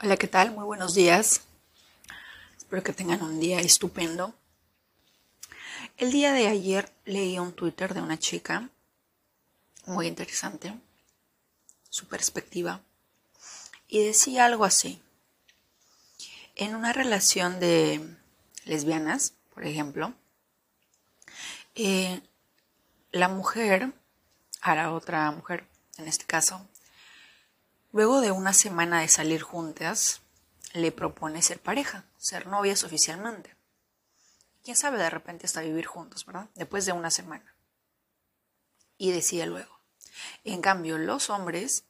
[0.00, 0.52] Hola, ¿qué tal?
[0.52, 1.40] Muy buenos días.
[2.56, 4.32] Espero que tengan un día estupendo.
[5.96, 8.68] El día de ayer leí un Twitter de una chica
[9.86, 10.72] muy interesante,
[11.90, 12.80] su perspectiva,
[13.88, 15.02] y decía algo así.
[16.54, 18.16] En una relación de
[18.66, 20.14] lesbianas, por ejemplo,
[21.74, 22.20] eh,
[23.10, 23.92] la mujer
[24.74, 26.66] la otra mujer, en este caso,
[27.90, 30.20] Luego de una semana de salir juntas,
[30.74, 33.56] le propone ser pareja, ser novias oficialmente.
[34.62, 36.48] Quién sabe, de repente hasta vivir juntos, ¿verdad?
[36.54, 37.54] Después de una semana.
[38.98, 39.80] Y decía luego.
[40.44, 41.84] En cambio, los hombres,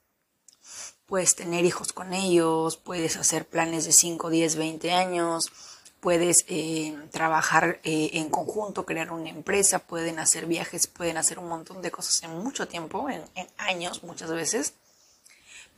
[1.06, 5.50] puedes tener hijos con ellos, puedes hacer planes de 5, 10, 20 años,
[5.98, 11.48] puedes eh, trabajar eh, en conjunto, crear una empresa, pueden hacer viajes, pueden hacer un
[11.48, 14.74] montón de cosas en mucho tiempo, en años muchas veces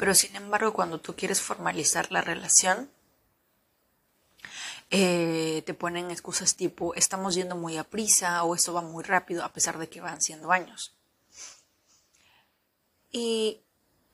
[0.00, 2.90] pero sin embargo, cuando tú quieres formalizar la relación,
[4.88, 9.44] eh, te ponen excusas tipo estamos yendo muy a prisa o esto va muy rápido
[9.44, 10.94] a pesar de que van siendo años.
[13.12, 13.60] Y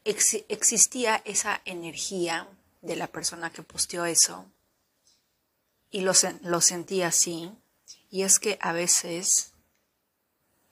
[0.04, 2.48] existía esa energía
[2.82, 4.44] de la persona que posteó eso
[5.92, 7.52] y lo, lo sentí así.
[8.10, 9.52] Y es que a veces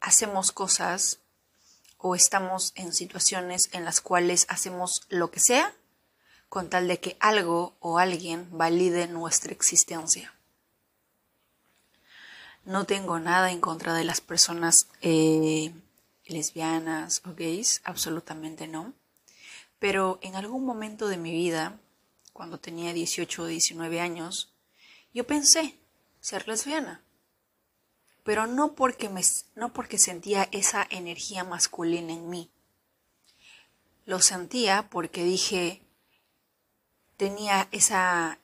[0.00, 1.20] hacemos cosas
[2.06, 5.74] o estamos en situaciones en las cuales hacemos lo que sea
[6.50, 10.34] con tal de que algo o alguien valide nuestra existencia.
[12.66, 15.72] No tengo nada en contra de las personas eh,
[16.26, 18.92] lesbianas o gays, absolutamente no.
[19.78, 21.80] Pero en algún momento de mi vida,
[22.34, 24.52] cuando tenía 18 o 19 años,
[25.14, 25.78] yo pensé
[26.20, 27.00] ser lesbiana
[28.24, 29.22] pero no porque, me,
[29.54, 32.50] no porque sentía esa energía masculina en mí.
[34.06, 35.82] Lo sentía porque dije,
[37.18, 38.38] tenía esa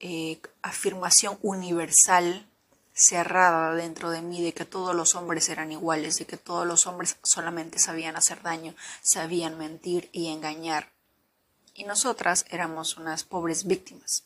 [0.00, 2.46] eh, afirmación universal
[2.94, 6.86] cerrada dentro de mí de que todos los hombres eran iguales, de que todos los
[6.86, 10.90] hombres solamente sabían hacer daño, sabían mentir y engañar.
[11.74, 14.24] Y nosotras éramos unas pobres víctimas.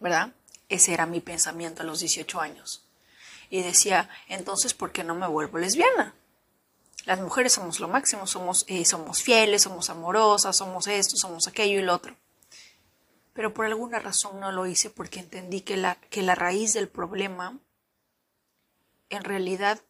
[0.00, 0.32] ¿Verdad?
[0.68, 2.83] Ese era mi pensamiento a los 18 años
[3.50, 6.14] y decía, entonces, ¿por qué no me vuelvo lesbiana?
[7.04, 11.78] Las mujeres somos lo máximo, somos, eh, somos fieles, somos amorosas, somos esto, somos aquello
[11.78, 12.16] y lo otro.
[13.34, 16.88] Pero por alguna razón no lo hice porque entendí que la, que la raíz del
[16.88, 17.58] problema,
[19.10, 19.80] en realidad,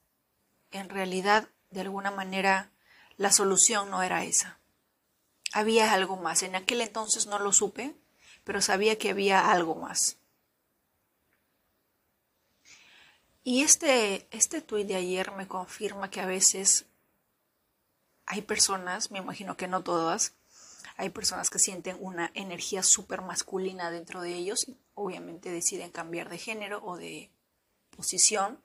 [0.72, 2.70] en realidad, de alguna manera,
[3.16, 4.58] la solución no era esa.
[5.52, 6.42] Había algo más.
[6.42, 7.94] En aquel entonces no lo supe,
[8.42, 10.16] pero sabía que había algo más.
[13.44, 16.86] Y este, este tuit de ayer me confirma que a veces
[18.24, 20.32] hay personas, me imagino que no todas,
[20.96, 26.30] hay personas que sienten una energía súper masculina dentro de ellos y obviamente deciden cambiar
[26.30, 27.30] de género o de
[27.94, 28.58] posición.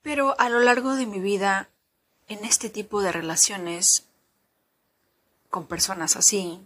[0.00, 1.68] Pero a lo largo de mi vida,
[2.28, 4.06] en este tipo de relaciones
[5.50, 6.60] con personas así,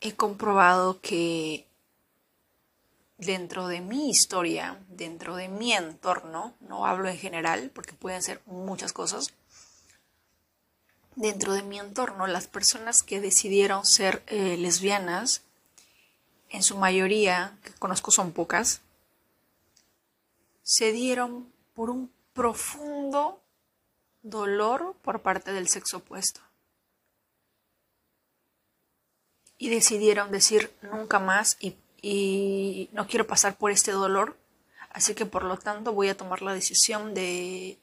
[0.00, 1.67] he comprobado que
[3.18, 8.40] dentro de mi historia, dentro de mi entorno, no hablo en general porque pueden ser
[8.46, 9.34] muchas cosas,
[11.16, 15.42] dentro de mi entorno las personas que decidieron ser eh, lesbianas,
[16.50, 18.80] en su mayoría, que conozco son pocas,
[20.62, 23.42] se dieron por un profundo
[24.22, 26.40] dolor por parte del sexo opuesto.
[29.58, 34.36] Y decidieron decir nunca más y y no quiero pasar por este dolor,
[34.90, 37.78] así que por lo tanto voy a tomar la decisión de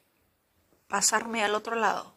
[0.88, 2.14] pasarme al otro lado.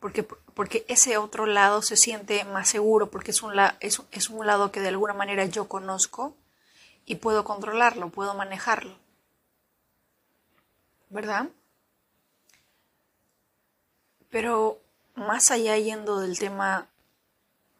[0.00, 4.46] Porque, porque ese otro lado se siente más seguro, porque es un, es, es un
[4.46, 6.36] lado que de alguna manera yo conozco
[7.06, 8.96] y puedo controlarlo, puedo manejarlo.
[11.08, 11.48] ¿Verdad?
[14.28, 14.80] Pero
[15.14, 16.88] más allá yendo del tema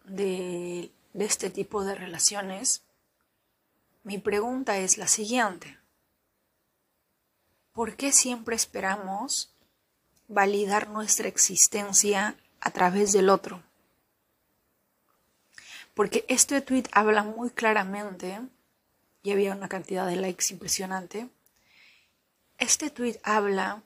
[0.05, 2.83] de de este tipo de relaciones,
[4.05, 5.79] mi pregunta es la siguiente.
[7.73, 9.51] ¿Por qué siempre esperamos
[10.29, 13.63] validar nuestra existencia a través del otro?
[15.95, 18.39] Porque este tweet habla muy claramente,
[19.23, 21.31] y había una cantidad de likes impresionante,
[22.59, 23.83] este tweet habla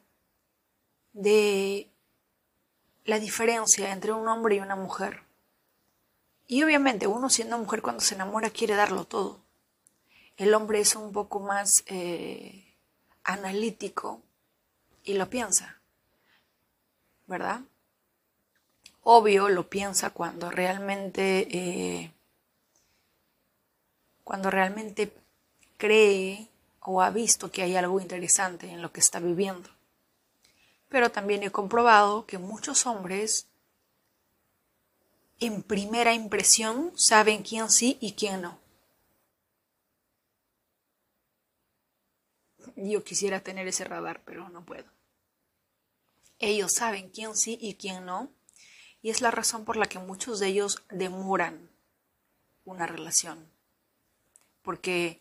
[1.13, 1.89] de
[3.05, 5.30] la diferencia entre un hombre y una mujer.
[6.51, 9.39] Y obviamente uno siendo mujer cuando se enamora quiere darlo todo.
[10.37, 12.75] El hombre es un poco más eh,
[13.23, 14.21] analítico
[15.05, 15.81] y lo piensa,
[17.29, 17.61] ¿verdad?
[19.03, 22.13] obvio lo piensa cuando realmente eh,
[24.25, 25.13] cuando realmente
[25.77, 26.49] cree
[26.81, 29.69] o ha visto que hay algo interesante en lo que está viviendo.
[30.89, 33.47] Pero también he comprobado que muchos hombres
[35.41, 38.59] en primera impresión saben quién sí y quién no.
[42.77, 44.85] Yo quisiera tener ese radar, pero no puedo.
[46.39, 48.31] Ellos saben quién sí y quién no,
[49.03, 51.71] y es la razón por la que muchos de ellos demoran
[52.65, 53.51] una relación,
[54.63, 55.21] porque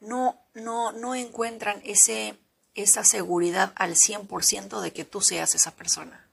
[0.00, 2.38] no, no, no encuentran ese,
[2.74, 6.28] esa seguridad al 100% de que tú seas esa persona.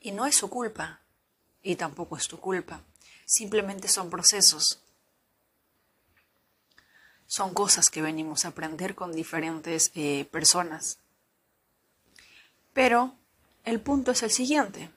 [0.00, 1.01] Y no es su culpa,
[1.62, 2.82] y tampoco es tu culpa,
[3.24, 4.82] simplemente son procesos
[7.32, 10.98] son cosas que venimos a aprender con diferentes eh, personas.
[12.74, 13.14] Pero
[13.64, 14.90] el punto es el siguiente.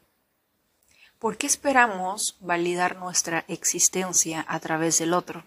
[1.18, 5.46] ¿Por qué esperamos validar nuestra existencia a través del otro?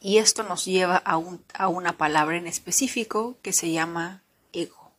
[0.00, 1.22] Y esto nos lleva a,
[1.54, 4.90] a una palabra en específico que se llama ego.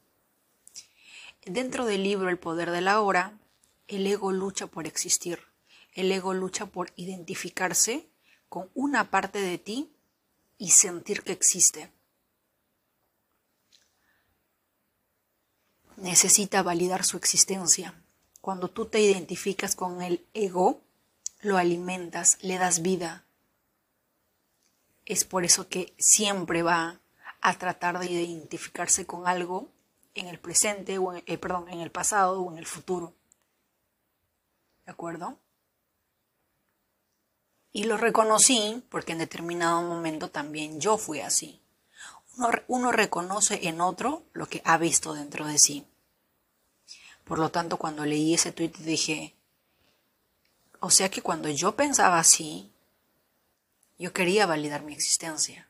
[1.45, 3.33] Dentro del libro El poder de la hora,
[3.87, 5.39] el ego lucha por existir.
[5.93, 8.07] El ego lucha por identificarse
[8.49, 9.93] con una parte de ti
[10.57, 11.91] y sentir que existe.
[15.97, 18.01] Necesita validar su existencia.
[18.41, 20.81] Cuando tú te identificas con el ego,
[21.41, 23.25] lo alimentas, le das vida.
[25.05, 26.99] Es por eso que siempre va
[27.41, 29.69] a tratar de identificarse con algo
[30.13, 33.16] en el presente, o en, eh, perdón, en el pasado o en el futuro.
[34.87, 35.37] ¿De acuerdo?
[37.73, 41.61] Y lo reconocí porque en determinado momento también yo fui así.
[42.67, 45.85] Uno, reconoce en otro lo que ha visto dentro de sí.
[47.25, 49.35] Por lo tanto, cuando leí ese tweet dije,
[50.79, 52.71] o sea que cuando yo pensaba así,
[53.99, 55.69] yo quería validar mi existencia.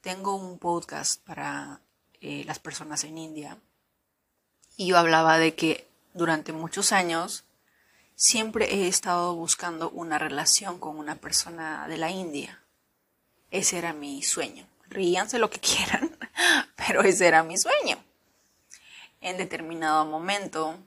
[0.00, 1.80] Tengo un podcast para
[2.20, 3.60] eh, las personas en India
[4.76, 7.44] y yo hablaba de que durante muchos años
[8.24, 12.62] Siempre he estado buscando una relación con una persona de la India.
[13.50, 14.64] Ese era mi sueño.
[14.88, 16.16] Ríanse lo que quieran,
[16.76, 17.98] pero ese era mi sueño.
[19.20, 20.78] En determinado momento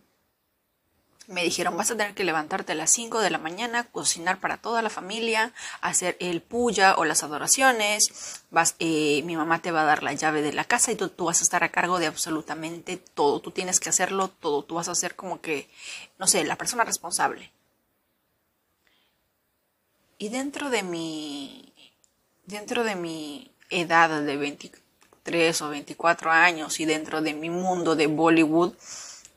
[1.27, 4.57] me dijeron, vas a tener que levantarte a las 5 de la mañana, cocinar para
[4.57, 9.81] toda la familia, hacer el puya o las adoraciones, vas, eh, mi mamá te va
[9.81, 12.00] a dar la llave de la casa y tú, tú, vas a estar a cargo
[12.00, 15.69] de absolutamente todo, tú tienes que hacerlo todo, tú vas a ser como que,
[16.19, 17.51] no sé, la persona responsable.
[20.18, 21.74] Y dentro de mi,
[22.45, 28.07] dentro de mi edad de 23 o 24 años y dentro de mi mundo de
[28.07, 28.74] Bollywood,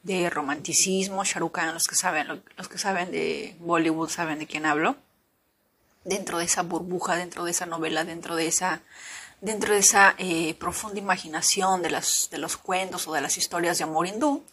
[0.02, 4.96] de romanticismo, Shahrukh los que saben, los que saben de Bollywood saben de quién hablo.
[6.04, 8.80] Dentro de esa burbuja, dentro de esa novela, dentro de esa,
[9.40, 13.78] dentro de esa eh, profunda imaginación de, las, de los cuentos o de las historias
[13.78, 14.44] de amor hindú,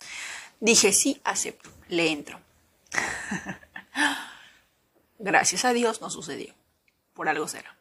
[0.59, 2.39] dije sí, acepto, le entro.
[5.19, 6.53] Gracias a Dios no sucedió,
[7.13, 7.77] por algo será.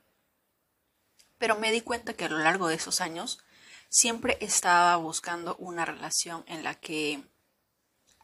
[1.38, 3.40] Pero me di cuenta que a lo largo de esos años
[3.88, 7.22] siempre estaba buscando una relación en la que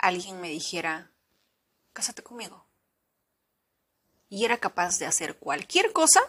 [0.01, 1.11] alguien me dijera,
[1.93, 2.67] cásate conmigo.
[4.29, 6.21] Y era capaz de hacer cualquier cosa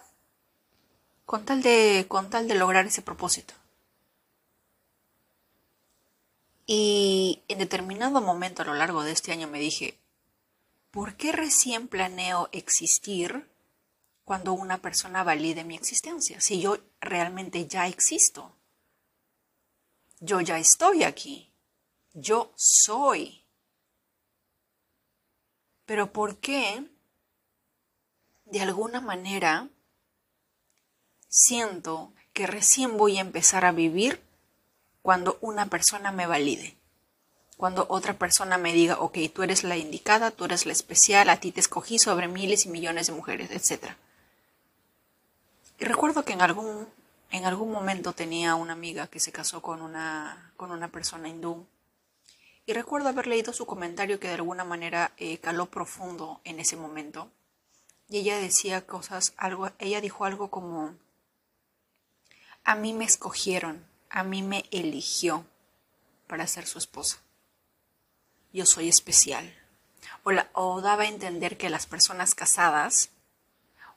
[1.26, 3.54] con tal de, con tal de lograr ese propósito.
[6.66, 10.00] Y en determinado momento a lo largo de este año me dije,
[10.90, 13.50] ¿por qué recién planeo existir
[14.24, 16.40] cuando una persona valide mi existencia?
[16.40, 18.56] Si yo realmente ya existo.
[20.20, 21.52] Yo ya estoy aquí.
[22.14, 23.41] Yo soy.
[25.92, 26.86] Pero ¿por qué
[28.46, 29.68] de alguna manera
[31.28, 34.22] siento que recién voy a empezar a vivir
[35.02, 36.78] cuando una persona me valide?
[37.58, 41.42] Cuando otra persona me diga, ok, tú eres la indicada, tú eres la especial, a
[41.42, 43.92] ti te escogí sobre miles y millones de mujeres, etc.
[45.78, 46.88] Y recuerdo que en algún,
[47.32, 51.66] en algún momento tenía una amiga que se casó con una, con una persona hindú
[52.66, 56.76] y recuerdo haber leído su comentario que de alguna manera eh, caló profundo en ese
[56.76, 57.32] momento.
[58.08, 60.96] Y ella decía cosas, algo, ella dijo algo como,
[62.64, 65.46] a mí me escogieron, a mí me eligió
[66.28, 67.20] para ser su esposa.
[68.54, 69.58] Yo soy especial.
[70.54, 73.10] O, daba a entender que las personas casadas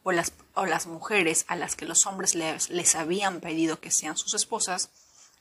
[0.03, 3.91] o las, o las mujeres a las que los hombres les, les habían pedido que
[3.91, 4.91] sean sus esposas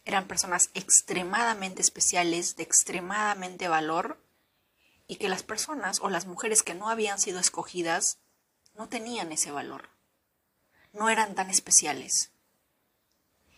[0.05, 4.21] eran personas extremadamente especiales, de extremadamente valor,
[5.07, 8.19] y que las personas o las mujeres que no habían sido escogidas
[8.75, 9.89] no tenían ese valor,
[10.91, 12.31] no eran tan especiales.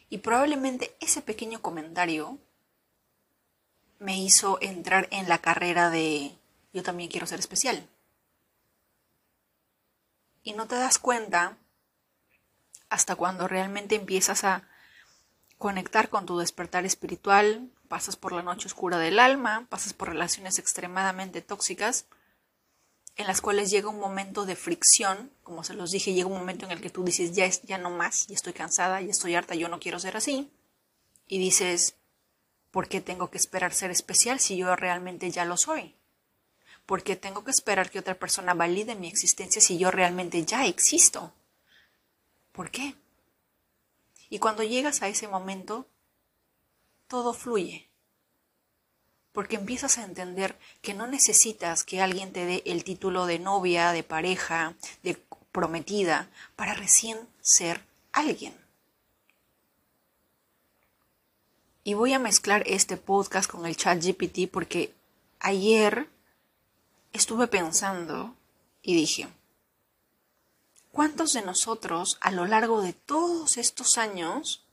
[0.09, 2.37] Y probablemente ese pequeño comentario
[3.99, 6.37] me hizo entrar en la carrera de
[6.73, 7.87] yo también quiero ser especial.
[10.43, 11.57] Y no te das cuenta
[12.89, 14.67] hasta cuando realmente empiezas a
[15.57, 20.59] conectar con tu despertar espiritual, pasas por la noche oscura del alma, pasas por relaciones
[20.59, 22.05] extremadamente tóxicas,
[23.15, 26.65] en las cuales llega un momento de fricción, como se los dije, llega un momento
[26.65, 29.35] en el que tú dices, ya, es, ya no más, ya estoy cansada, ya estoy
[29.35, 30.51] harta, yo no quiero ser así,
[31.27, 31.95] y dices,
[32.71, 35.95] ¿por qué tengo que esperar ser especial si yo realmente ya lo soy?
[36.85, 40.65] ¿Por qué tengo que esperar que otra persona valide mi existencia si yo realmente ya
[40.65, 41.33] existo?
[42.51, 42.95] ¿Por qué?
[44.29, 45.87] Y cuando llegas a ese momento,
[47.07, 47.89] todo fluye.
[49.31, 53.91] Porque empiezas a entender que no necesitas que alguien te dé el título de novia,
[53.91, 55.15] de pareja, de
[55.51, 58.53] prometida, para recién ser alguien.
[61.83, 64.93] Y voy a mezclar este podcast con el chat GPT porque
[65.39, 66.09] ayer
[67.13, 68.35] estuve pensando
[68.81, 69.27] y dije,
[70.95, 74.65] ¿cuántos de nosotros a lo largo de todos estos años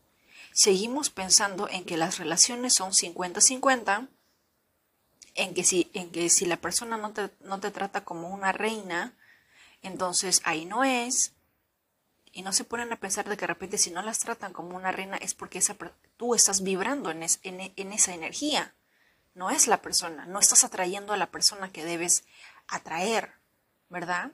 [0.52, 4.08] seguimos pensando en que las relaciones son 50-50,
[5.34, 8.52] en, que si, en que si la persona no te, no te trata como una
[8.52, 9.16] reina,
[9.82, 11.32] entonces ahí no es,
[12.30, 14.76] y no se ponen a pensar de que de repente si no las tratan como
[14.76, 15.76] una reina es porque esa,
[16.16, 18.76] tú estás vibrando en, en, en, esa energía.
[19.34, 22.22] No es la persona, no estás atrayendo a la persona que debes
[22.68, 23.32] atraer,
[23.88, 24.30] ¿verdad?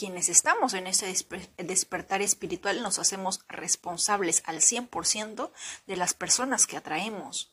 [0.00, 1.14] Quienes estamos en ese
[1.58, 5.50] despertar espiritual nos hacemos responsables al 100%
[5.86, 7.52] de las personas que atraemos.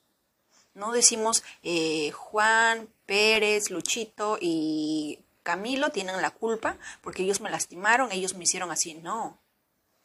[0.74, 8.14] No decimos eh, Juan, Pérez, Luchito y Camilo tienen la culpa porque ellos me lastimaron,
[8.14, 8.94] ellos me hicieron así.
[8.94, 9.38] No.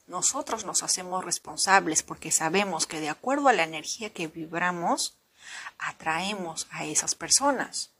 [0.09, 5.17] Nosotros nos hacemos responsables porque sabemos que de acuerdo a la energía que vibramos,
[5.79, 7.93] atraemos a esas personas.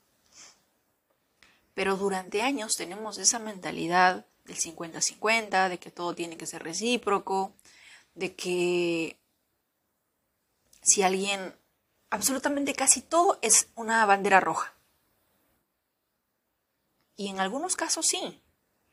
[1.75, 7.55] Pero durante años tenemos esa mentalidad del 50-50, de que todo tiene que ser recíproco,
[8.15, 9.19] de que
[10.83, 11.55] si alguien,
[12.11, 14.75] absolutamente casi todo es una bandera roja.
[17.17, 18.43] Y en algunos casos sí,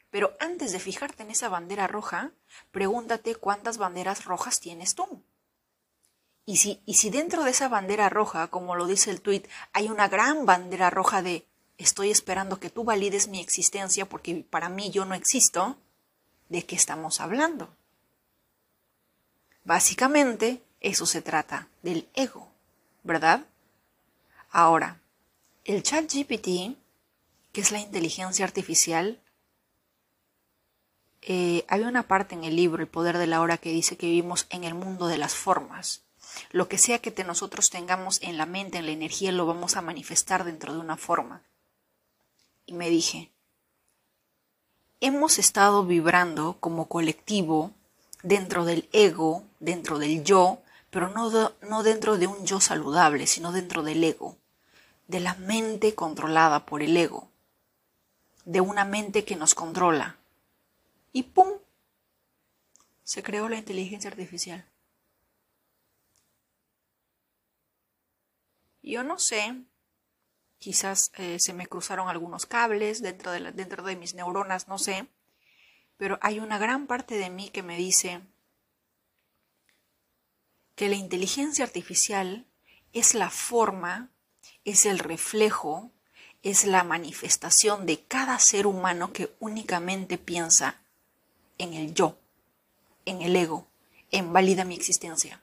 [0.09, 2.31] pero antes de fijarte en esa bandera roja,
[2.71, 5.23] pregúntate cuántas banderas rojas tienes tú.
[6.45, 9.89] Y si, y si dentro de esa bandera roja, como lo dice el tuit, hay
[9.89, 11.47] una gran bandera roja de
[11.79, 15.77] estoy esperando que tú valides mi existencia porque para mí yo no existo,
[16.49, 17.73] ¿de qué estamos hablando?
[19.63, 22.49] Básicamente, eso se trata del ego,
[23.03, 23.45] ¿verdad?
[24.51, 24.99] Ahora,
[25.63, 26.77] el chat GPT,
[27.53, 29.21] que es la inteligencia artificial,
[31.21, 34.07] eh, hay una parte en el libro, El Poder de la Hora, que dice que
[34.07, 36.03] vivimos en el mundo de las formas.
[36.51, 39.81] Lo que sea que nosotros tengamos en la mente, en la energía, lo vamos a
[39.81, 41.43] manifestar dentro de una forma
[42.69, 43.31] y me dije,
[44.99, 47.71] hemos estado vibrando como colectivo
[48.21, 50.61] dentro del ego, dentro del yo,
[50.91, 51.31] pero no,
[51.67, 54.37] no dentro de un yo saludable, sino dentro del ego,
[55.07, 57.31] de la mente controlada por el ego,
[58.45, 60.17] de una mente que nos controla.
[61.11, 61.53] Y ¡pum!
[63.03, 64.63] Se creó la inteligencia artificial.
[68.83, 69.55] Yo no sé
[70.59, 75.07] quizás eh, se me cruzaron algunos cables dentro de, dentro de mis neuronas, no sé,
[75.97, 78.21] pero hay una gran parte de mí que me dice
[80.75, 82.45] que la inteligencia artificial
[82.93, 84.09] es la forma,
[84.63, 85.91] es el reflejo,
[86.41, 90.81] es la manifestación de cada ser humano que únicamente piensa
[91.57, 92.17] en el yo,
[93.05, 93.67] en el ego,
[94.11, 95.41] en válida mi existencia.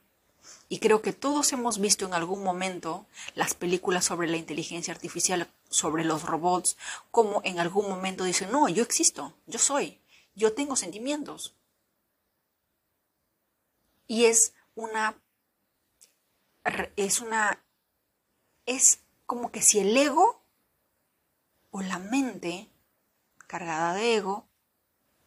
[0.69, 5.49] Y creo que todos hemos visto en algún momento las películas sobre la inteligencia artificial,
[5.69, 6.77] sobre los robots,
[7.13, 10.01] como en algún momento dicen, no, yo existo, yo soy,
[10.35, 11.55] yo tengo sentimientos.
[14.09, 15.17] Y es una,
[16.97, 17.63] es una,
[18.67, 20.43] es como que si el ego
[21.71, 22.69] o la mente
[23.47, 24.49] cargada de ego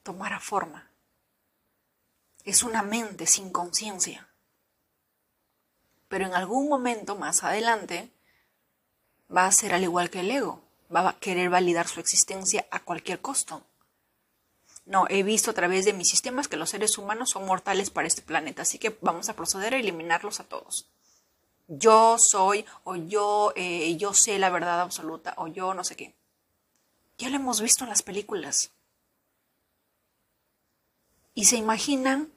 [0.04, 0.92] tomara forma.
[2.44, 4.29] Es una mente sin conciencia
[6.10, 8.12] pero en algún momento más adelante
[9.36, 10.62] va a ser al igual que el ego,
[10.94, 13.64] va a querer validar su existencia a cualquier costo.
[14.86, 18.08] No, he visto a través de mis sistemas que los seres humanos son mortales para
[18.08, 20.90] este planeta, así que vamos a proceder a eliminarlos a todos.
[21.68, 26.16] yo soy o yo, eh, yo sé la verdad absoluta o yo no sé qué.
[27.20, 28.72] Ya lo hemos visto en las películas.
[31.36, 32.32] Y se imaginan,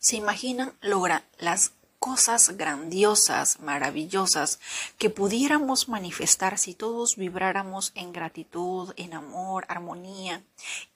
[0.00, 1.70] se imaginan lograr las
[2.02, 4.58] cosas grandiosas, maravillosas
[4.98, 10.42] que pudiéramos manifestar si todos vibráramos en gratitud, en amor, armonía,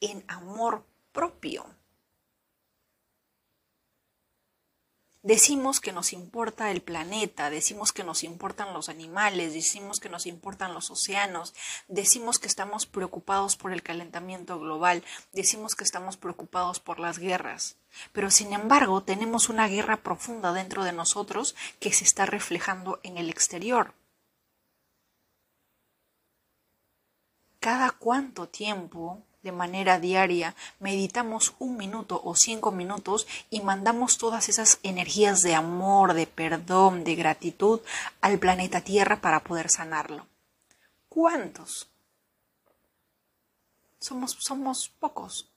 [0.01, 1.65] en amor propio.
[5.27, 10.25] Decimos que nos importa el planeta, decimos que nos importan los animales, decimos que nos
[10.25, 11.53] importan los océanos,
[11.89, 15.03] decimos que estamos preocupados por el calentamiento global,
[15.33, 17.75] decimos que estamos preocupados por las guerras.
[18.13, 23.19] Pero sin embargo tenemos una guerra profunda dentro de nosotros que se está reflejando en
[23.19, 23.95] el exterior.
[27.59, 34.49] ¿Cada cuánto tiempo de manera diaria, meditamos un minuto o cinco minutos y mandamos todas
[34.49, 37.81] esas energías de amor, de perdón, de gratitud
[38.21, 40.27] al planeta Tierra para poder sanarlo.
[41.09, 41.89] ¿Cuántos?
[44.01, 45.49] Somos, somos pocos.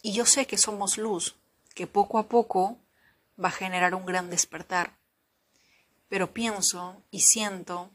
[0.00, 1.36] Y yo sé que somos luz,
[1.74, 2.78] que poco a poco
[3.38, 4.96] va a generar un gran despertar.
[6.08, 7.90] Pero pienso y siento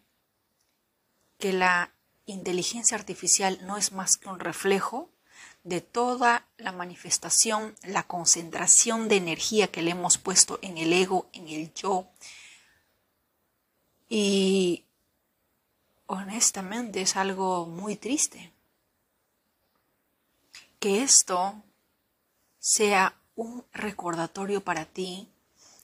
[1.40, 1.97] que la
[2.28, 5.10] inteligencia artificial no es más que un reflejo
[5.64, 11.28] de toda la manifestación, la concentración de energía que le hemos puesto en el ego,
[11.34, 12.08] en el yo.
[14.08, 14.86] Y
[16.06, 18.54] honestamente es algo muy triste.
[20.80, 21.64] Que esto
[22.60, 25.30] sea un recordatorio para ti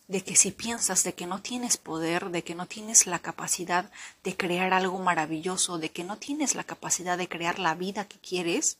[0.07, 3.89] de que si piensas de que no tienes poder, de que no tienes la capacidad
[4.24, 8.19] de crear algo maravilloso, de que no tienes la capacidad de crear la vida que
[8.19, 8.77] quieres,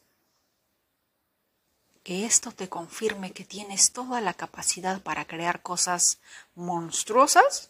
[2.03, 6.20] que esto te confirme que tienes toda la capacidad para crear cosas
[6.53, 7.70] monstruosas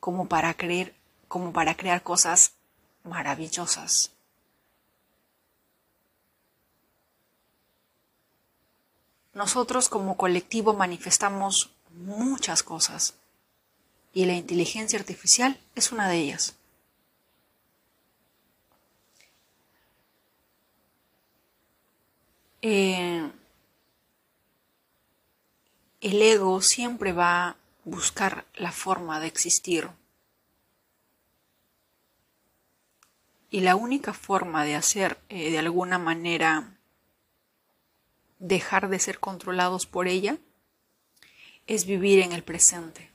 [0.00, 0.94] como para creer
[1.28, 2.52] como para crear cosas
[3.04, 4.10] maravillosas.
[9.32, 13.14] Nosotros como colectivo manifestamos muchas cosas
[14.12, 16.56] y la inteligencia artificial es una de ellas.
[22.60, 23.30] Eh,
[26.00, 29.88] el ego siempre va a buscar la forma de existir.
[33.50, 36.78] Y la única forma de hacer eh, de alguna manera
[38.38, 40.38] dejar de ser controlados por ella
[41.74, 43.10] es vivir en el presente,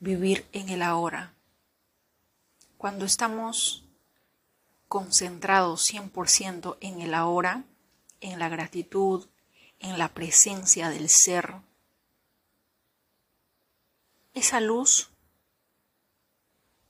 [0.00, 1.34] vivir en el ahora.
[2.76, 3.84] Cuando estamos
[4.88, 7.62] concentrados 100% en el ahora,
[8.20, 9.28] en la gratitud,
[9.78, 11.54] en la presencia del ser,
[14.34, 15.10] esa luz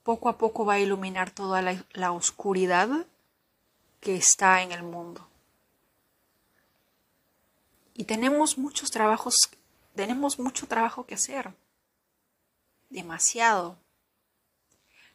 [0.04, 3.06] poco a poco va a iluminar toda la, la oscuridad
[4.00, 5.28] que está en el mundo.
[7.92, 9.50] Y tenemos muchos trabajos
[9.94, 11.52] tenemos mucho trabajo que hacer.
[12.90, 13.76] Demasiado.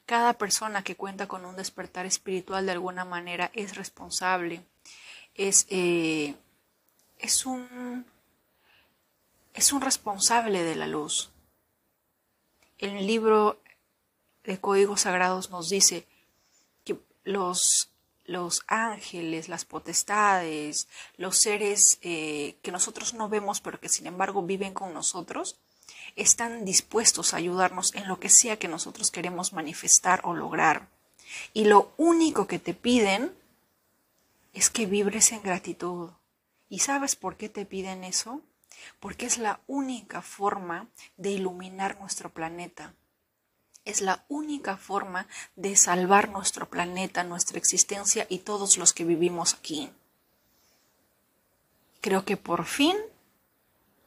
[0.05, 4.63] Cada persona que cuenta con un despertar espiritual de alguna manera es responsable.
[5.35, 6.35] Es, eh,
[7.19, 8.05] es, un,
[9.53, 11.29] es un responsable de la luz.
[12.77, 13.61] El libro
[14.43, 16.07] de Códigos Sagrados nos dice
[16.85, 17.89] que los
[18.27, 24.43] los ángeles, las potestades, los seres eh, que nosotros no vemos pero que sin embargo
[24.43, 25.57] viven con nosotros,
[26.15, 30.89] están dispuestos a ayudarnos en lo que sea que nosotros queremos manifestar o lograr.
[31.53, 33.33] Y lo único que te piden
[34.53, 36.09] es que vibres en gratitud.
[36.69, 38.41] ¿Y sabes por qué te piden eso?
[38.99, 42.93] Porque es la única forma de iluminar nuestro planeta
[43.87, 49.53] es la única forma de salvar nuestro planeta, nuestra existencia y todos los que vivimos
[49.53, 49.89] aquí.
[52.01, 52.95] Creo que por fin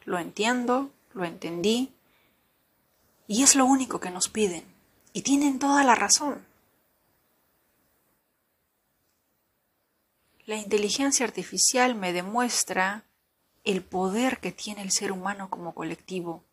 [0.04, 1.92] lo entiendo, lo entendí,
[3.26, 4.64] y es lo único que nos piden,
[5.12, 6.44] y tienen toda la razón.
[10.46, 13.04] La inteligencia artificial me demuestra
[13.64, 16.44] el poder que tiene el ser humano como colectivo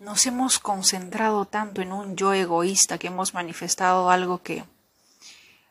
[0.00, 4.64] nos hemos concentrado tanto en un yo egoísta que hemos manifestado algo que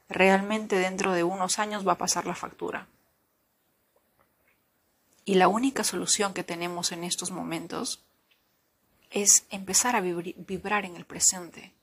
[0.07, 2.87] realmente dentro de unos años va a pasar la factura.
[5.25, 8.03] Y la única solución que tenemos en estos momentos
[9.09, 11.73] es empezar a vibrar en el presente,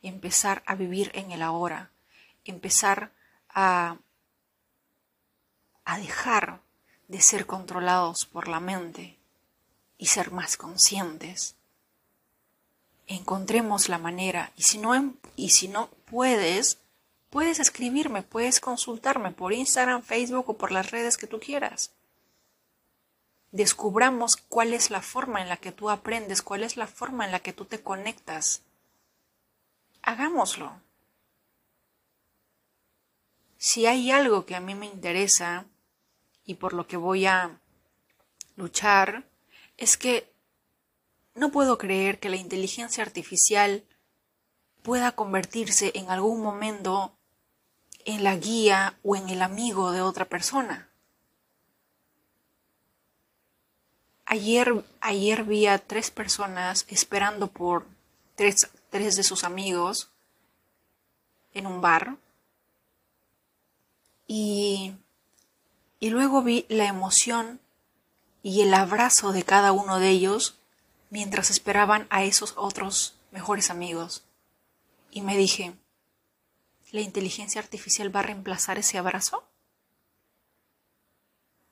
[0.00, 1.90] empezar a vivir en el ahora,
[2.44, 3.10] empezar
[3.48, 3.96] a,
[5.84, 6.60] a dejar
[7.08, 9.18] de ser controlados por la mente
[9.98, 11.56] y ser más conscientes.
[13.06, 16.78] Encontremos la manera y si no, y si no puedes,
[17.30, 21.92] puedes escribirme, puedes consultarme por Instagram, Facebook o por las redes que tú quieras.
[23.52, 27.32] Descubramos cuál es la forma en la que tú aprendes, cuál es la forma en
[27.32, 28.62] la que tú te conectas.
[30.02, 30.72] Hagámoslo.
[33.56, 35.64] Si hay algo que a mí me interesa
[36.44, 37.58] y por lo que voy a
[38.56, 39.24] luchar,
[39.76, 40.30] es que
[41.36, 43.84] no puedo creer que la inteligencia artificial
[44.82, 47.16] pueda convertirse en algún momento
[48.04, 50.88] en la guía o en el amigo de otra persona.
[54.24, 57.86] Ayer, ayer vi a tres personas esperando por
[58.34, 60.10] tres, tres de sus amigos
[61.52, 62.16] en un bar
[64.26, 64.94] y,
[66.00, 67.60] y luego vi la emoción
[68.42, 70.58] y el abrazo de cada uno de ellos
[71.10, 74.24] mientras esperaban a esos otros mejores amigos.
[75.10, 75.74] Y me dije,
[76.90, 79.44] ¿la inteligencia artificial va a reemplazar ese abrazo?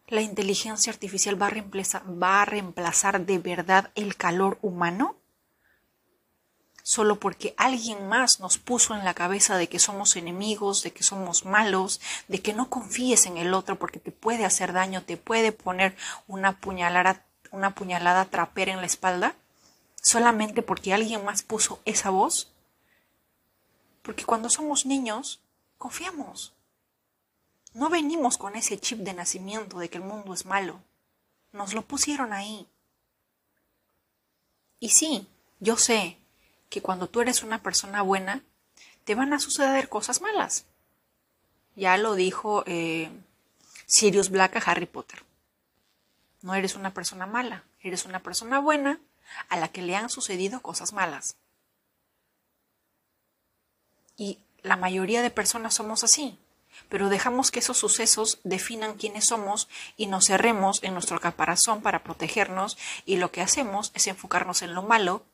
[0.06, 5.16] ¿La inteligencia artificial va a reemplazar, va a reemplazar de verdad el calor humano?
[6.84, 11.02] solo porque alguien más nos puso en la cabeza de que somos enemigos, de que
[11.02, 15.16] somos malos, de que no confíes en el otro porque te puede hacer daño, te
[15.16, 15.96] puede poner
[16.28, 19.34] una puñalada, una puñalada trapera en la espalda,
[20.02, 22.50] solamente porque alguien más puso esa voz.
[24.02, 25.40] Porque cuando somos niños,
[25.78, 26.52] confiamos.
[27.72, 30.80] No venimos con ese chip de nacimiento de que el mundo es malo.
[31.52, 32.66] Nos lo pusieron ahí.
[34.78, 35.26] Y sí,
[35.60, 36.18] yo sé,
[36.68, 38.42] que cuando tú eres una persona buena,
[39.04, 40.66] te van a suceder cosas malas.
[41.76, 43.10] Ya lo dijo eh,
[43.86, 45.22] Sirius Black a Harry Potter.
[46.44, 49.00] No eres una persona mala, eres una persona buena
[49.48, 51.36] a la que le han sucedido cosas malas.
[54.18, 56.38] Y la mayoría de personas somos así,
[56.90, 62.04] pero dejamos que esos sucesos definan quiénes somos y nos cerremos en nuestro caparazón para
[62.04, 62.76] protegernos
[63.06, 65.24] y lo que hacemos es enfocarnos en lo malo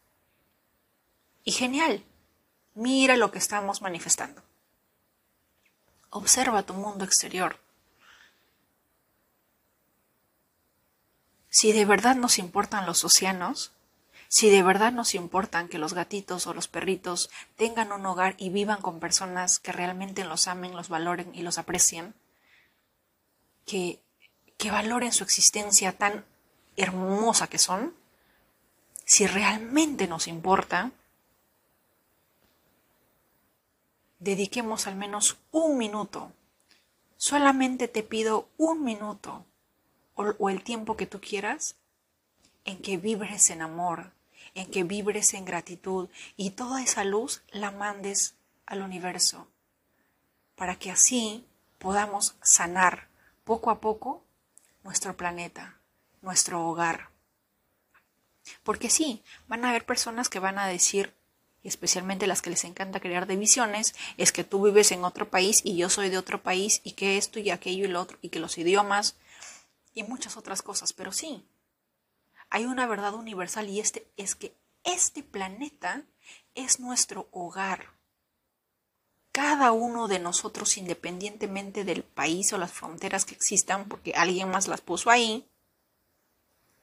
[1.42, 2.04] y genial,
[2.74, 4.42] mira lo que estamos manifestando.
[6.10, 7.58] Observa tu mundo exterior.
[11.50, 13.72] Si de verdad nos importan los océanos,
[14.28, 18.50] si de verdad nos importan que los gatitos o los perritos tengan un hogar y
[18.50, 22.14] vivan con personas que realmente los amen, los valoren y los aprecien,
[23.66, 24.00] que,
[24.56, 26.24] que valoren su existencia tan
[26.76, 27.94] hermosa que son,
[29.04, 30.92] si realmente nos importa,
[34.20, 36.32] dediquemos al menos un minuto.
[37.16, 39.44] Solamente te pido un minuto
[40.38, 41.76] o, el tiempo que tú quieras
[42.64, 44.12] en que vibres en amor,
[44.54, 48.34] en que vibres en gratitud y toda esa luz la mandes
[48.66, 49.48] al universo
[50.60, 51.46] para que así
[51.78, 53.08] podamos sanar
[53.44, 54.22] poco a poco
[54.84, 55.78] nuestro planeta,
[56.20, 57.08] nuestro hogar.
[58.62, 61.14] Porque sí, van a haber personas que van a decir,
[61.62, 65.62] y especialmente las que les encanta crear divisiones, es que tú vives en otro país
[65.64, 68.28] y yo soy de otro país y que esto y aquello y lo otro y
[68.28, 69.16] que los idiomas
[69.94, 70.92] y muchas otras cosas.
[70.92, 71.46] Pero sí,
[72.50, 76.04] hay una verdad universal y este es que este planeta
[76.54, 77.98] es nuestro hogar.
[79.32, 84.66] Cada uno de nosotros, independientemente del país o las fronteras que existan, porque alguien más
[84.66, 85.48] las puso ahí,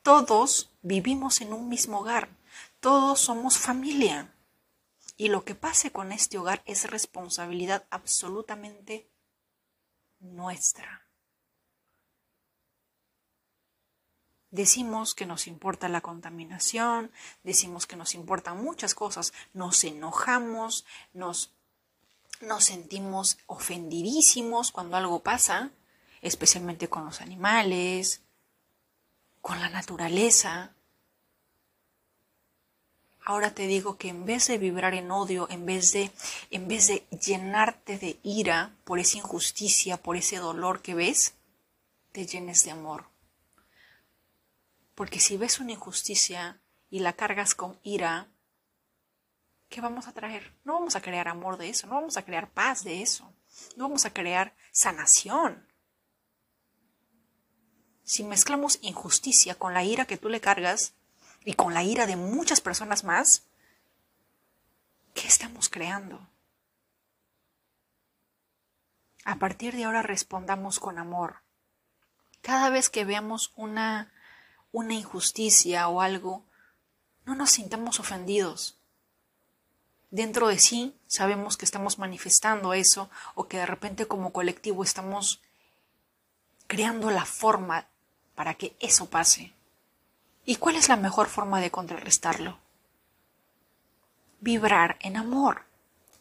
[0.02, 2.30] todos vivimos en un mismo hogar,
[2.80, 4.34] todos somos familia.
[5.18, 9.10] Y lo que pase con este hogar es responsabilidad absolutamente
[10.20, 11.07] nuestra.
[14.52, 17.12] Decimos que nos importa la contaminación,
[17.44, 21.52] decimos que nos importan muchas cosas, nos enojamos, nos,
[22.42, 25.72] nos sentimos ofendidísimos cuando algo pasa,
[26.22, 28.22] especialmente con los animales,
[29.42, 30.74] con la naturaleza,
[33.30, 36.12] Ahora te digo que en vez de vibrar en odio, en vez de,
[36.50, 41.34] en vez de llenarte de ira por esa injusticia, por ese dolor que ves,
[42.14, 43.10] te llenes de amor.
[44.98, 48.32] Porque si ves una injusticia y la cargas con ira,
[49.70, 50.56] ¿qué vamos a traer?
[50.64, 53.32] No vamos a crear amor de eso, no vamos a crear paz de eso,
[53.76, 55.68] no vamos a crear sanación.
[58.04, 60.96] Si mezclamos injusticia con la ira que tú le cargas,
[61.46, 63.46] y con la ira de muchas personas más,
[65.14, 66.28] ¿qué estamos creando?
[69.26, 71.44] A partir de ahora respondamos con amor.
[72.42, 74.12] Cada vez que veamos una,
[74.78, 76.46] una injusticia o algo,
[77.26, 78.78] no nos sintamos ofendidos.
[80.12, 85.42] Dentro de sí sabemos que estamos manifestando eso o que de repente como colectivo estamos
[86.68, 87.88] creando la forma
[88.36, 89.52] para que eso pase.
[90.46, 92.60] ¿Y cuál es la mejor forma de contrarrestarlo?
[94.42, 95.64] Vibrar en amor,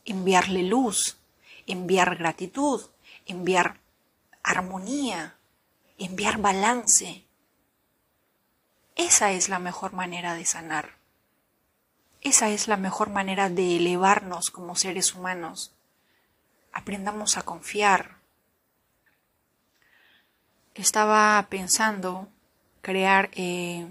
[0.06, 1.18] enviarle luz,
[1.66, 2.86] enviar gratitud,
[3.26, 3.80] enviar
[4.42, 5.36] armonía,
[5.98, 7.25] enviar balance.
[8.96, 10.96] Esa es la mejor manera de sanar.
[12.22, 15.70] Esa es la mejor manera de elevarnos como seres humanos.
[16.72, 18.16] Aprendamos a confiar.
[20.74, 22.26] Estaba pensando
[22.80, 23.86] crear eh,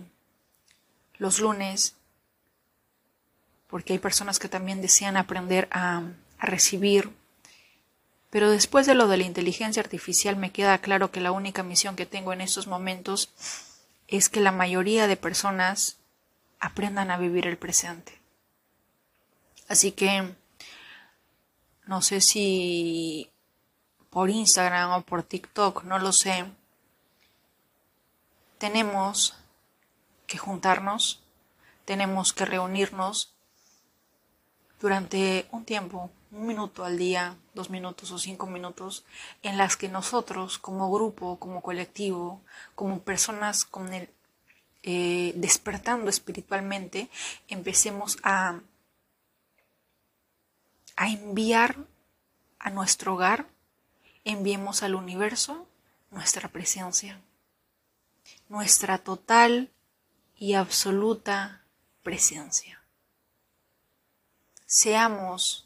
[1.17, 1.95] los lunes
[3.67, 6.01] porque hay personas que también desean aprender a,
[6.39, 7.11] a recibir.
[8.31, 11.95] Pero después de lo de la inteligencia artificial me queda claro que la única misión
[11.95, 13.29] que tengo en estos momentos
[14.07, 15.97] es que la mayoría de personas
[16.59, 18.19] aprendan a vivir el presente.
[19.67, 20.35] Así que
[21.85, 23.29] no sé si
[24.09, 26.45] por Instagram o por TikTok, no lo sé,
[28.57, 29.35] tenemos
[30.25, 31.21] que juntarnos,
[31.83, 33.33] tenemos que reunirnos
[34.79, 39.05] durante un tiempo, un minuto al día, dos minutos o cinco minutos,
[39.41, 42.41] en las que nosotros como grupo, como colectivo,
[42.75, 44.09] como personas con el
[44.83, 47.09] eh, despertando espiritualmente,
[47.47, 48.59] empecemos a
[50.95, 51.75] a enviar
[52.59, 53.47] a nuestro hogar,
[54.23, 55.67] enviemos al universo
[56.09, 57.21] nuestra presencia,
[58.47, 59.71] nuestra total
[60.37, 61.63] y absoluta
[62.03, 62.81] presencia.
[64.65, 65.64] Seamos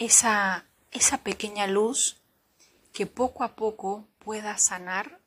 [0.00, 2.16] esa, esa pequeña luz
[2.92, 5.20] que poco a poco pueda sanar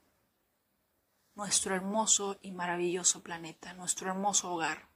[1.35, 4.87] nuestro hermoso y maravilloso planeta, nuestro hermoso hogar.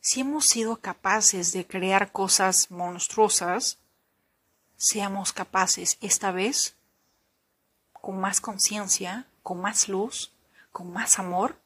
[0.00, 3.78] Si hemos sido capaces de crear cosas monstruosas,
[4.76, 6.76] seamos capaces esta vez,
[7.92, 10.32] con más conciencia, con más luz,
[10.72, 11.60] con más amor,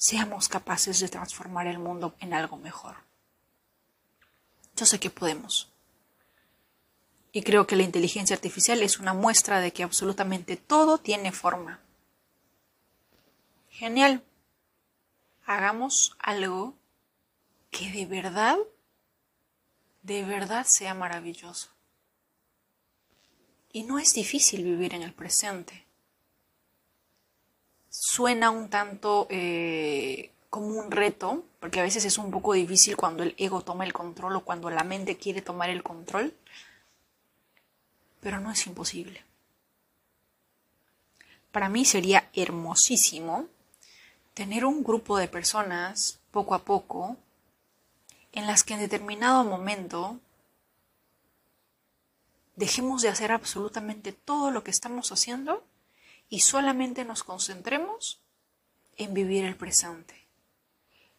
[0.00, 2.96] seamos capaces de transformar el mundo en algo mejor.
[4.74, 5.70] Yo sé que podemos.
[7.32, 11.80] Y creo que la inteligencia artificial es una muestra de que absolutamente todo tiene forma.
[13.68, 14.24] Genial
[15.44, 16.74] hagamos algo
[17.70, 18.56] que de verdad,
[20.00, 21.68] de verdad sea maravilloso.
[23.70, 25.89] Y no es difícil vivir en el presente.
[27.90, 33.24] Suena un tanto eh, como un reto, porque a veces es un poco difícil cuando
[33.24, 36.32] el ego toma el control o cuando la mente quiere tomar el control,
[38.20, 39.24] pero no es imposible.
[41.50, 43.48] Para mí sería hermosísimo
[44.34, 47.16] tener un grupo de personas poco a poco
[48.32, 50.20] en las que en determinado momento
[52.54, 55.64] dejemos de hacer absolutamente todo lo que estamos haciendo
[56.30, 58.20] y solamente nos concentremos
[58.96, 60.14] en vivir el presente,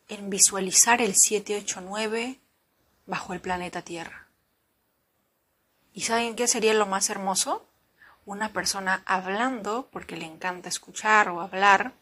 [0.08, 2.40] en visualizar el 789
[3.06, 4.28] bajo el planeta Tierra.
[5.94, 7.68] ¿Y saben qué sería lo más hermoso?
[8.26, 11.94] Una persona hablando, porque le encanta escuchar o hablar,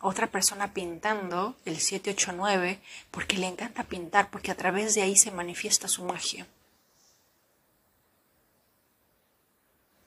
[0.00, 5.30] otra persona pintando el 789 porque le encanta pintar, porque a través de ahí se
[5.30, 6.46] manifiesta su magia.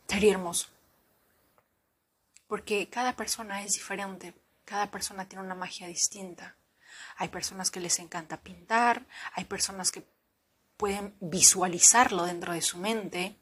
[0.08, 0.68] Sería hermoso.
[2.52, 4.34] Porque cada persona es diferente,
[4.66, 6.58] cada persona tiene una magia distinta.
[7.16, 10.04] Hay personas que les encanta pintar, hay personas que
[10.76, 13.38] pueden visualizarlo dentro de su mente,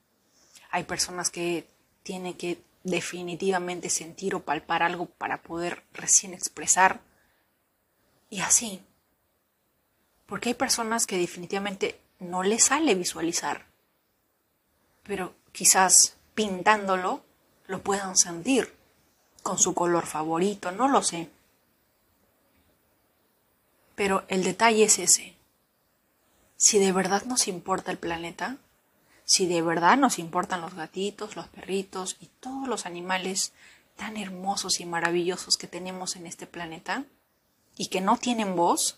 [0.69, 1.67] hay personas que
[2.03, 7.01] tienen que definitivamente sentir o palpar algo para poder recién expresar.
[8.29, 8.79] Y así.
[10.27, 13.65] Porque hay personas que definitivamente no les sale visualizar.
[15.01, 17.25] Pero quizás pintándolo
[17.65, 18.77] lo puedan sentir
[19.41, 21.29] con su color favorito, no lo sé.
[23.95, 25.35] Pero el detalle es ese.
[26.57, 28.57] Si de verdad nos importa el planeta,
[29.25, 33.53] si de verdad nos importan los gatitos, los perritos y todos los animales
[33.95, 37.05] tan hermosos y maravillosos que tenemos en este planeta
[37.77, 38.97] y que no tienen voz,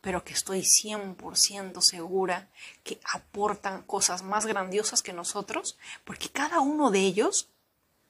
[0.00, 2.48] pero que estoy 100% segura
[2.84, 7.48] que aportan cosas más grandiosas que nosotros, porque cada uno de ellos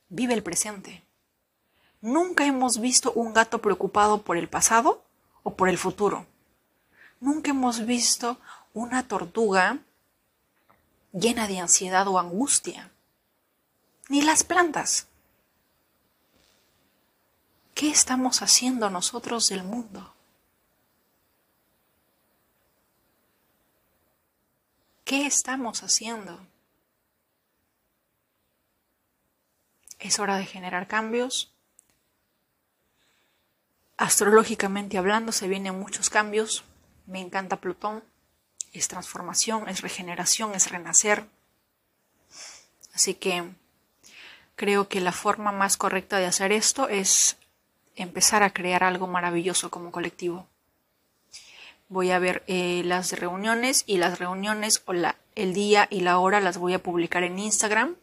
[0.08, 1.02] vive el presente.
[2.02, 5.04] Nunca hemos visto un gato preocupado por el pasado
[5.44, 6.26] o por el futuro.
[7.20, 8.38] Nunca hemos visto
[8.74, 9.78] una tortuga
[11.12, 12.90] llena de ansiedad o angustia.
[14.08, 15.06] Ni las plantas.
[17.72, 20.12] ¿Qué estamos haciendo nosotros del mundo?
[25.04, 26.40] ¿Qué estamos haciendo?
[30.00, 31.51] Es hora de generar cambios.
[34.02, 36.64] Astrológicamente hablando, se vienen muchos cambios.
[37.06, 38.02] Me encanta Plutón.
[38.72, 41.24] Es transformación, es regeneración, es renacer.
[42.94, 43.44] Así que
[44.56, 47.36] creo que la forma más correcta de hacer esto es
[47.94, 50.48] empezar a crear algo maravilloso como colectivo.
[51.88, 56.18] Voy a ver eh, las reuniones y las reuniones o la, el día y la
[56.18, 57.94] hora las voy a publicar en Instagram.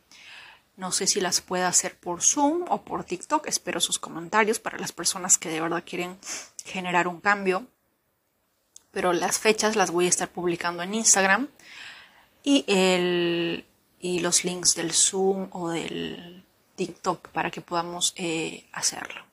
[0.79, 3.47] No sé si las pueda hacer por Zoom o por TikTok.
[3.47, 6.17] Espero sus comentarios para las personas que de verdad quieren
[6.63, 7.67] generar un cambio.
[8.91, 11.49] Pero las fechas las voy a estar publicando en Instagram.
[12.43, 13.65] Y, el,
[13.99, 16.45] y los links del Zoom o del
[16.77, 19.25] TikTok para que podamos eh, hacerlo.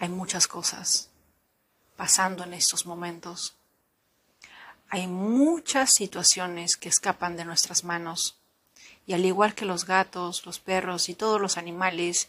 [0.00, 1.08] Hay muchas cosas
[1.96, 3.56] pasando en estos momentos.
[4.90, 8.37] Hay muchas situaciones que escapan de nuestras manos
[9.08, 12.28] y al igual que los gatos, los perros y todos los animales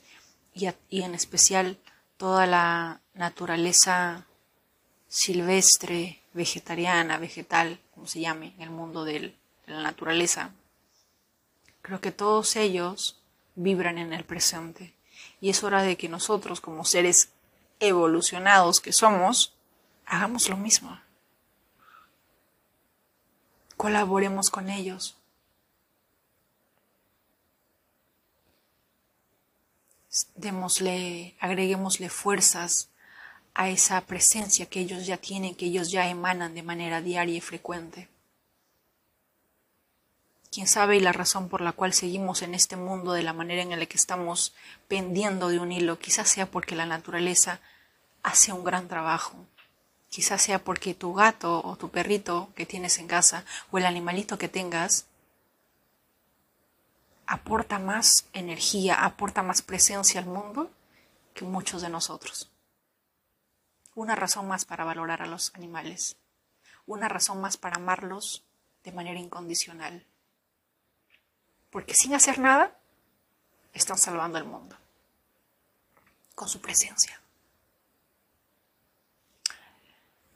[0.54, 0.66] y,
[1.02, 1.78] en especial
[2.16, 4.26] toda la naturaleza
[5.10, 9.36] silvestre, vegetariana, vegetal, como se llame, en el mundo de
[9.68, 10.52] la naturaleza,
[11.82, 13.20] creo que todos ellos
[13.56, 14.96] vibran en el presente
[15.42, 17.34] y es hora de que nosotros como seres
[17.82, 19.54] evolucionados que somos,
[20.06, 20.98] hagamos lo mismo.
[23.76, 25.19] Colaboremos con ellos.
[30.36, 32.90] Démosle, agreguémosle fuerzas
[33.54, 37.42] a esa presencia que ellos ya tienen, que ellos ya emanan de manera diaria y
[37.42, 38.10] frecuente.
[40.52, 43.62] Quién sabe y la razón por la cual seguimos en este mundo de la manera
[43.62, 44.54] en la que estamos
[44.88, 47.60] pendiendo de un hilo, quizás sea porque la naturaleza
[48.24, 49.46] hace un gran trabajo.
[50.10, 54.40] Quizás sea porque tu gato o tu perrito que tienes en casa o el animalito
[54.40, 55.06] que tengas
[57.30, 60.70] aporta más energía, aporta más presencia al mundo
[61.34, 62.52] que muchos de nosotros.
[63.96, 66.18] Una razón más para valorar a los animales.
[66.86, 68.44] Una razón más para amarlos
[68.84, 70.06] de manera incondicional
[71.70, 72.76] porque sin hacer nada
[73.74, 74.76] están salvando el mundo
[76.36, 77.20] con su presencia.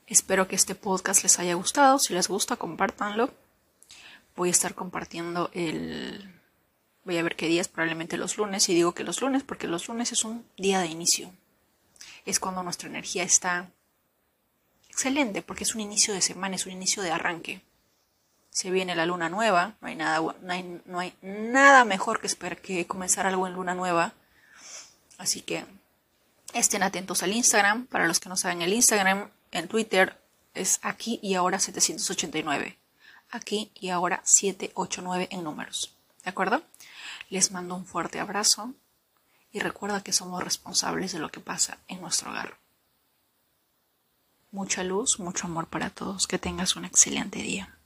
[0.06, 1.98] Espero que este podcast les haya gustado.
[1.98, 3.34] Si les gusta, compártanlo.
[4.36, 6.33] Voy a estar compartiendo el...
[7.06, 8.70] Voy a ver qué días, probablemente los lunes.
[8.70, 11.32] Y digo que los lunes porque los lunes es un día de inicio.
[12.26, 13.70] Es cuando nuestra energía está
[14.90, 17.62] excelente porque es un inicio de semana, es un inicio de arranque
[18.54, 20.36] se viene la luna nueva, no hay nada,
[20.86, 24.14] no hay, nada mejor que, esperar que comenzar algo en luna nueva.
[25.18, 25.66] Así que
[26.54, 27.88] estén atentos al Instagram.
[27.88, 30.18] Para los que no saben, el Instagram en Twitter
[30.54, 32.78] es aquí y ahora 789.
[33.32, 35.96] Aquí y ahora 789 en números.
[36.24, 36.62] ¿De acuerdo?
[37.30, 38.74] Les mando un fuerte abrazo
[39.52, 42.58] y recuerda que somos responsables de lo que pasa en nuestro hogar.
[44.52, 46.28] Mucha luz, mucho amor para todos.
[46.28, 47.78] Que tengas un excelente día.